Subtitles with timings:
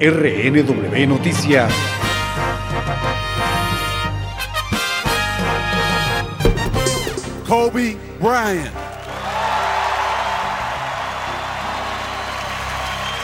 [0.00, 1.72] RNW Noticias.
[7.44, 8.87] Kobe Bryant.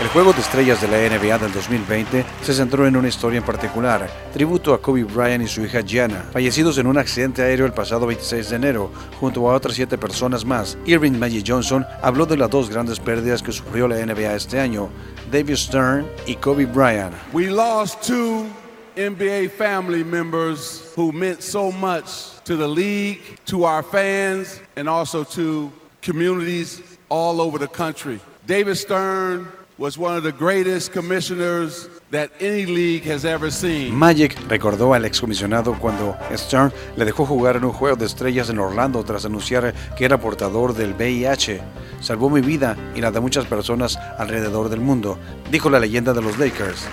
[0.01, 3.45] El juego de estrellas de la NBA del 2020 se centró en una historia en
[3.45, 7.73] particular, tributo a Kobe Bryant y su hija Gianna, fallecidos en un accidente aéreo el
[7.73, 10.77] pasado 26 de enero, junto a otras siete personas más.
[10.85, 14.91] Irving Magic Johnson habló de las dos grandes pérdidas que sufrió la NBA este año,
[15.31, 17.15] David Stern y Kobe Bryant.
[17.33, 18.47] We lost two
[18.97, 25.23] NBA family members who meant so much to the league, to our fans, and also
[25.23, 25.71] to
[26.03, 28.19] communities all over the country.
[28.45, 29.47] David Stern
[29.79, 33.95] was one of the greatest commissioners that any league has ever seen.
[33.95, 38.59] Magic recordó al excomisionado cuando Stern le dejó jugar en un juego de estrellas en
[38.59, 41.61] Orlando tras anunciar que era portador del VIH.
[42.01, 45.19] Salvó mi vida y la de muchas personas alrededor del mundo,
[45.51, 46.87] dijo la leyenda de los Lakers.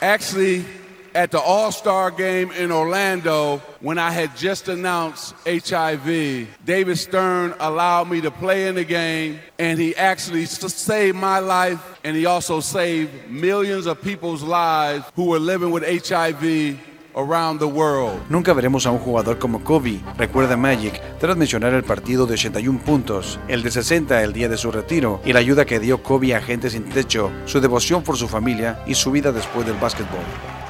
[0.00, 0.64] Actually,
[1.14, 7.54] at the All Star game in Orlando, when I had just announced HIV, David Stern
[7.60, 12.26] allowed me to play in the game, and he actually saved my life, and he
[12.26, 16.78] also saved millions of people's lives who were living with HIV
[17.14, 18.20] around the world.
[18.28, 22.80] Nunca veremos a un jugador como Kobe, recuerda Magic, tras mencionar el partido de 81
[22.80, 26.34] puntos, el de 60 el día de su retiro, y la ayuda que dio Kobe
[26.34, 30.61] a gente sin techo, su devoción por su familia y su vida después del básquetbol.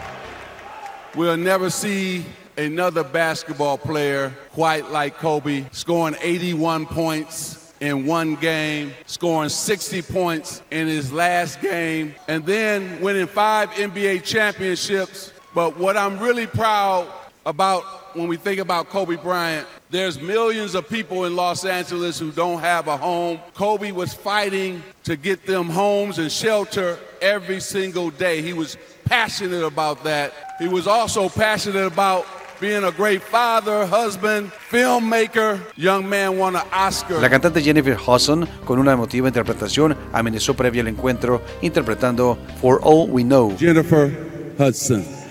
[1.15, 2.25] We'll never see
[2.57, 10.63] another basketball player quite like Kobe, scoring 81 points in one game, scoring 60 points
[10.71, 15.35] in his last game, and then winning five NBA championships.
[15.55, 17.07] But what I'm really proud
[17.45, 17.83] about
[18.17, 22.61] when we think about Kobe Bryant, there's millions of people in Los Angeles who don't
[22.61, 23.39] have a home.
[23.53, 28.41] Kobe was fighting to get them homes and shelter every single day.
[28.41, 30.33] He was passionate about that.
[30.63, 32.25] He was also passionate about
[32.61, 35.59] being a great father, husband, filmmaker.
[35.77, 37.21] Young man won an Oscar.
[37.21, 43.11] La cantante Jennifer Hudson, con una emotiva interpretación, amenizó previo al encuentro interpretando For All
[43.11, 43.57] We Know.
[43.59, 44.17] Jennifer
[44.57, 45.22] Hudson.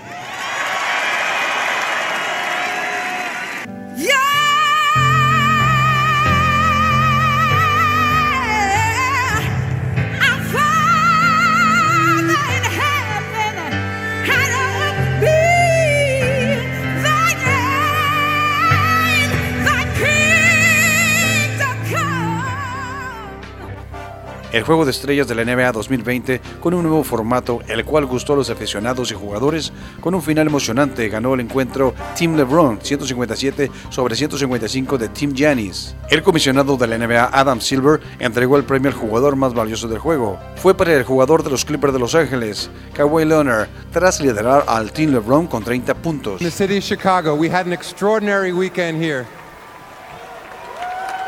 [24.51, 28.34] El juego de estrellas de la NBA 2020 con un nuevo formato, el cual gustó
[28.34, 33.72] a los aficionados y jugadores, con un final emocionante ganó el encuentro Team LeBron 157
[33.89, 35.95] sobre 155 de Team Giannis.
[36.09, 40.00] El comisionado de la NBA Adam Silver entregó el premio al jugador más valioso del
[40.00, 40.38] juego.
[40.57, 44.91] Fue para el jugador de los Clippers de Los Ángeles, Kawhi Leonard, tras liderar al
[44.91, 46.39] Team LeBron con 30 puntos.
[46.39, 49.25] The city of Chicago, we had an extraordinary weekend here.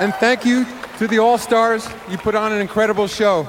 [0.02, 0.66] And thank you
[0.98, 1.88] to the All Stars.
[2.10, 3.48] You put on an incredible show.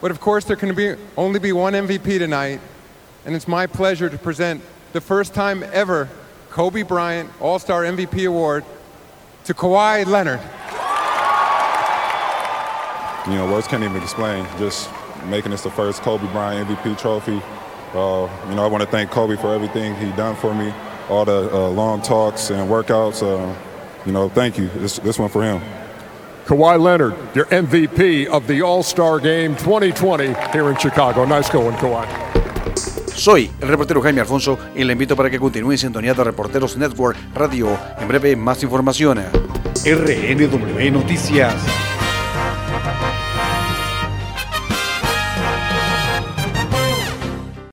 [0.00, 2.60] But of course, there can be only be one MVP tonight,
[3.24, 4.62] and it's my pleasure to present
[4.92, 6.08] the first time ever
[6.50, 8.64] Kobe Bryant All Star MVP award
[9.44, 10.40] to Kawhi Leonard.
[13.26, 14.46] you know, words can't even explain.
[14.58, 14.90] Just
[15.24, 17.40] making this the first Kobe Bryant MVP trophy.
[17.94, 20.72] Uh, you know, I want to thank Kobe for everything he done for me,
[21.08, 23.22] all the uh, long talks and workouts.
[23.22, 23.54] Uh,
[24.04, 24.68] you know, thank you.
[24.68, 25.62] This, this one for him.
[26.46, 31.24] Kawhi Leonard, your MVP of the All Star Game 2020 here in Chicago.
[31.24, 32.06] Nice going, Kawhi.
[33.16, 36.76] Soy el reportero Jaime Alfonso y le invito para que continúe en sintonía de Reporteros
[36.76, 37.76] Network Radio.
[37.98, 39.18] En breve, más información.
[39.84, 41.85] RNW Noticias.